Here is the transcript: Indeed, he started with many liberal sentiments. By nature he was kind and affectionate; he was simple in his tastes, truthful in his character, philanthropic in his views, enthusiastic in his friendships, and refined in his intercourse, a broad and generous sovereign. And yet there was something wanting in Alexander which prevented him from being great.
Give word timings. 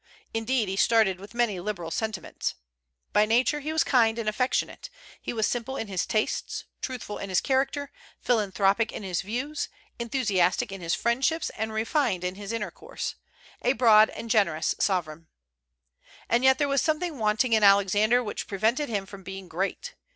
Indeed, 0.33 0.67
he 0.67 0.75
started 0.77 1.19
with 1.19 1.35
many 1.35 1.59
liberal 1.59 1.91
sentiments. 1.91 2.55
By 3.13 3.27
nature 3.27 3.59
he 3.59 3.71
was 3.71 3.83
kind 3.83 4.17
and 4.17 4.27
affectionate; 4.27 4.89
he 5.21 5.31
was 5.31 5.45
simple 5.45 5.77
in 5.77 5.85
his 5.87 6.07
tastes, 6.07 6.65
truthful 6.81 7.19
in 7.19 7.29
his 7.29 7.39
character, 7.39 7.91
philanthropic 8.19 8.91
in 8.91 9.03
his 9.03 9.21
views, 9.21 9.69
enthusiastic 9.99 10.71
in 10.71 10.81
his 10.81 10.95
friendships, 10.95 11.51
and 11.51 11.71
refined 11.71 12.23
in 12.23 12.33
his 12.33 12.51
intercourse, 12.51 13.13
a 13.61 13.73
broad 13.73 14.09
and 14.09 14.31
generous 14.31 14.73
sovereign. 14.79 15.27
And 16.27 16.43
yet 16.43 16.57
there 16.57 16.67
was 16.67 16.81
something 16.81 17.19
wanting 17.19 17.53
in 17.53 17.61
Alexander 17.63 18.23
which 18.23 18.47
prevented 18.47 18.89
him 18.89 19.05
from 19.05 19.21
being 19.21 19.47
great. 19.47 19.93